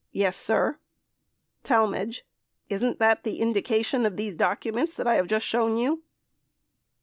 [0.11, 0.79] Yes, sir.
[1.61, 2.25] Talmadge.
[2.69, 6.01] Isn't that the indication of these documents that I have just shown you